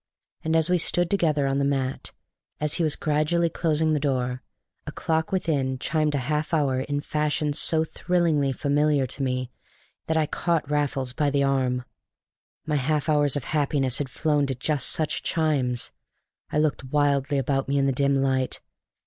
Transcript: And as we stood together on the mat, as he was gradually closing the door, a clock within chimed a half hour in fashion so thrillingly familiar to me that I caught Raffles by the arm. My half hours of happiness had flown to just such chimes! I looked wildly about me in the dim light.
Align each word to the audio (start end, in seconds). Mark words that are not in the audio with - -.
And 0.43 0.55
as 0.55 0.67
we 0.67 0.79
stood 0.79 1.11
together 1.11 1.45
on 1.45 1.59
the 1.59 1.63
mat, 1.63 2.11
as 2.59 2.73
he 2.73 2.83
was 2.83 2.95
gradually 2.95 3.51
closing 3.51 3.93
the 3.93 3.99
door, 3.99 4.41
a 4.87 4.91
clock 4.91 5.31
within 5.31 5.77
chimed 5.77 6.15
a 6.15 6.25
half 6.25 6.55
hour 6.55 6.79
in 6.79 7.01
fashion 7.01 7.53
so 7.53 7.83
thrillingly 7.83 8.51
familiar 8.51 9.05
to 9.05 9.21
me 9.21 9.51
that 10.07 10.17
I 10.17 10.25
caught 10.25 10.67
Raffles 10.67 11.13
by 11.13 11.29
the 11.29 11.43
arm. 11.43 11.85
My 12.65 12.77
half 12.77 13.09
hours 13.09 13.35
of 13.35 13.43
happiness 13.43 13.99
had 13.99 14.09
flown 14.09 14.47
to 14.47 14.55
just 14.55 14.89
such 14.89 15.21
chimes! 15.21 15.91
I 16.51 16.57
looked 16.57 16.85
wildly 16.85 17.37
about 17.37 17.67
me 17.67 17.77
in 17.77 17.85
the 17.85 17.91
dim 17.91 18.23
light. 18.23 18.59